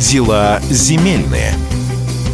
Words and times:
Дела 0.00 0.60
земельные. 0.68 1.54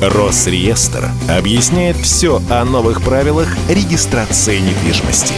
Росреестр 0.00 1.08
объясняет 1.28 1.96
все 1.96 2.42
о 2.50 2.64
новых 2.64 3.02
правилах 3.02 3.56
регистрации 3.68 4.58
недвижимости. 4.58 5.34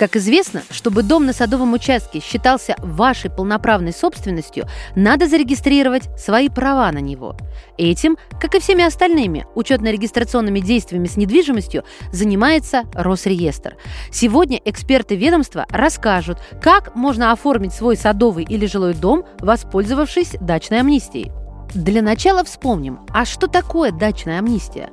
Как 0.00 0.16
известно, 0.16 0.62
чтобы 0.70 1.02
дом 1.02 1.26
на 1.26 1.34
садовом 1.34 1.74
участке 1.74 2.20
считался 2.20 2.74
вашей 2.78 3.28
полноправной 3.28 3.92
собственностью, 3.92 4.66
надо 4.96 5.28
зарегистрировать 5.28 6.04
свои 6.18 6.48
права 6.48 6.90
на 6.90 7.00
него. 7.00 7.36
Этим, 7.76 8.16
как 8.40 8.54
и 8.54 8.60
всеми 8.60 8.82
остальными 8.82 9.44
учетно-регистрационными 9.54 10.60
действиями 10.60 11.06
с 11.06 11.18
недвижимостью, 11.18 11.84
занимается 12.12 12.84
Росреестр. 12.94 13.76
Сегодня 14.10 14.58
эксперты 14.64 15.16
ведомства 15.16 15.66
расскажут, 15.68 16.38
как 16.62 16.94
можно 16.96 17.30
оформить 17.30 17.74
свой 17.74 17.98
садовый 17.98 18.44
или 18.44 18.64
жилой 18.64 18.94
дом, 18.94 19.26
воспользовавшись 19.40 20.34
дачной 20.40 20.80
амнистией. 20.80 21.30
Для 21.74 22.00
начала 22.00 22.42
вспомним, 22.42 23.00
а 23.10 23.26
что 23.26 23.48
такое 23.48 23.92
дачная 23.92 24.38
амнистия? 24.38 24.88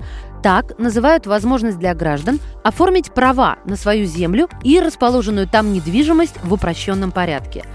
Так 0.48 0.80
называют 0.80 1.28
возможность 1.28 1.78
для 1.78 1.94
граждан 1.94 2.40
оформить 2.64 3.12
права 3.12 3.58
на 3.66 3.76
свою 3.76 4.06
землю 4.06 4.48
и 4.64 4.80
расположенную 4.80 5.46
там 5.46 5.74
недвижимость 5.74 6.36
в 6.42 6.54
упрощенном 6.54 7.12
порядке. 7.12 7.66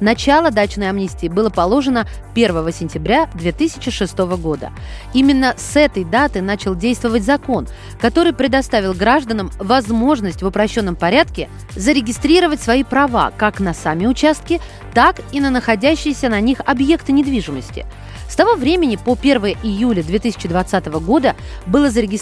Начало 0.00 0.50
дачной 0.50 0.88
амнистии 0.88 1.26
было 1.26 1.50
положено 1.50 2.08
1 2.34 2.72
сентября 2.72 3.28
2006 3.34 4.16
года. 4.38 4.72
Именно 5.12 5.52
с 5.58 5.76
этой 5.76 6.04
даты 6.04 6.40
начал 6.40 6.74
действовать 6.74 7.22
закон, 7.22 7.68
который 8.00 8.32
предоставил 8.32 8.94
гражданам 8.94 9.50
возможность 9.58 10.42
в 10.42 10.46
упрощенном 10.46 10.96
порядке 10.96 11.50
зарегистрировать 11.76 12.62
свои 12.62 12.82
права 12.82 13.30
как 13.36 13.60
на 13.60 13.74
сами 13.74 14.06
участки, 14.06 14.58
так 14.94 15.20
и 15.32 15.40
на 15.40 15.50
находящиеся 15.50 16.30
на 16.30 16.40
них 16.40 16.62
объекты 16.64 17.12
недвижимости– 17.12 17.84
с 18.32 18.34
того 18.34 18.54
времени 18.54 18.96
по 18.96 19.12
1 19.12 19.44
июля 19.62 20.02
2020 20.02 20.86
года 20.86 21.36
было 21.66 21.90
зарегистрировано 21.90 22.21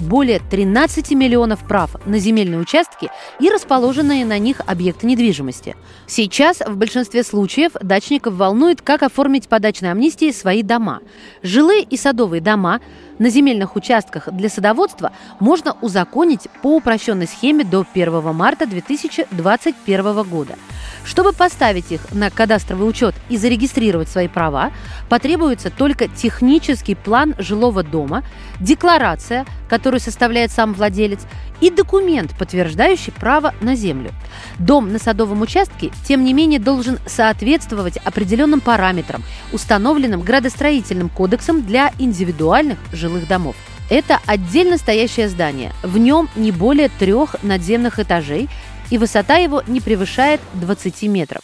более 0.00 0.40
13 0.40 1.12
миллионов 1.12 1.66
прав 1.66 1.96
на 2.06 2.18
земельные 2.18 2.60
участки 2.60 3.10
и 3.40 3.48
расположенные 3.50 4.24
на 4.24 4.38
них 4.38 4.60
объекты 4.66 5.06
недвижимости. 5.06 5.76
Сейчас 6.06 6.60
в 6.60 6.76
большинстве 6.76 7.22
случаев 7.22 7.72
дачников 7.80 8.34
волнует, 8.34 8.82
как 8.82 9.02
оформить 9.02 9.48
по 9.48 9.58
дачной 9.58 9.90
амнистии 9.90 10.32
свои 10.32 10.62
дома. 10.62 11.00
Жилые 11.42 11.82
и 11.82 11.96
садовые 11.96 12.40
дома 12.40 12.80
на 13.18 13.30
земельных 13.30 13.76
участках 13.76 14.28
для 14.32 14.48
садоводства 14.48 15.12
можно 15.40 15.76
узаконить 15.80 16.48
по 16.62 16.76
упрощенной 16.76 17.26
схеме 17.26 17.64
до 17.64 17.86
1 17.92 18.34
марта 18.34 18.66
2021 18.66 20.22
года– 20.24 20.56
чтобы 21.08 21.32
поставить 21.32 21.90
их 21.90 22.02
на 22.12 22.30
кадастровый 22.30 22.88
учет 22.88 23.14
и 23.30 23.38
зарегистрировать 23.38 24.10
свои 24.10 24.28
права, 24.28 24.72
потребуется 25.08 25.70
только 25.70 26.06
технический 26.06 26.94
план 26.94 27.34
жилого 27.38 27.82
дома, 27.82 28.22
декларация, 28.60 29.46
которую 29.70 30.00
составляет 30.00 30.52
сам 30.52 30.74
владелец, 30.74 31.20
и 31.60 31.70
документ, 31.70 32.36
подтверждающий 32.38 33.12
право 33.12 33.54
на 33.60 33.74
землю. 33.74 34.12
Дом 34.58 34.92
на 34.92 34.98
садовом 34.98 35.40
участке, 35.40 35.90
тем 36.06 36.22
не 36.22 36.32
менее, 36.32 36.60
должен 36.60 36.98
соответствовать 37.06 37.96
определенным 37.96 38.60
параметрам, 38.60 39.24
установленным 39.52 40.20
градостроительным 40.20 41.08
кодексом 41.08 41.64
для 41.64 41.92
индивидуальных 41.98 42.78
жилых 42.92 43.26
домов. 43.26 43.56
Это 43.90 44.20
отдельно 44.26 44.76
стоящее 44.76 45.28
здание. 45.28 45.72
В 45.82 45.96
нем 45.96 46.28
не 46.36 46.52
более 46.52 46.90
трех 46.90 47.36
надземных 47.42 47.98
этажей 47.98 48.48
и 48.90 48.98
высота 48.98 49.36
его 49.36 49.62
не 49.66 49.80
превышает 49.80 50.40
20 50.54 51.02
метров. 51.04 51.42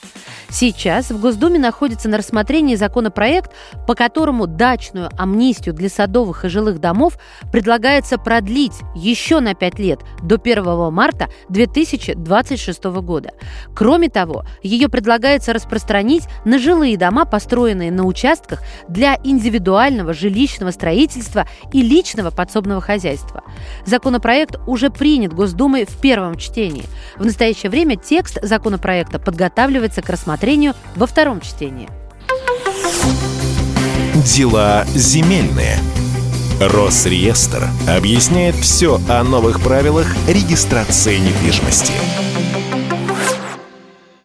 Сейчас 0.55 1.11
в 1.11 1.21
Госдуме 1.21 1.59
находится 1.59 2.09
на 2.09 2.17
рассмотрении 2.17 2.77
законопроект, 2.77 3.51
по 3.89 3.97
которому 3.97 4.47
дачную 4.47 5.11
амнистию 5.19 5.75
для 5.75 5.89
садовых 5.89 6.45
и 6.45 6.49
жилых 6.49 6.81
домов 6.81 7.19
предлагается 7.51 8.19
продлить 8.19 8.75
еще 8.95 9.41
на 9.41 9.55
5 9.55 9.79
лет, 9.81 10.01
до 10.23 10.37
1 10.37 10.93
марта 10.93 11.29
2026 11.49 12.85
года. 12.85 13.33
Кроме 13.75 14.09
того, 14.09 14.45
ее 14.63 14.89
предлагается 14.89 15.53
распространить 15.53 16.25
на 16.45 16.61
жилые 16.61 16.97
дома, 16.97 17.25
построенные 17.25 17.91
на 17.91 18.05
участках 18.05 18.63
для 18.89 19.19
индивидуального 19.25 20.13
жилищного 20.13 20.71
строительства 20.71 21.49
и 21.73 21.83
личного 21.83 22.31
подсобного 22.31 22.81
хозяйства. 22.81 23.43
Законопроект 23.87 24.57
уже 24.69 24.91
принят 24.91 25.33
Госдумой 25.33 25.85
в 25.85 26.01
первом 26.01 26.37
чтении. 26.37 26.85
В 27.17 27.25
настоящее 27.35 27.69
время 27.69 27.97
текст 27.97 28.39
законопроекта 28.43 29.19
подготавливается 29.19 30.03
к 30.03 30.09
рассмотрению 30.09 30.75
во 30.95 31.09
втором 31.09 31.41
чтении. 31.41 31.89
Дела 34.25 34.85
земельные. 34.95 35.79
Росреестр 36.61 37.69
объясняет 37.89 38.55
все 38.55 39.01
о 39.09 39.25
новых 39.25 39.61
правилах 39.61 40.07
регистрации 40.29 41.19
недвижимости. 41.19 41.93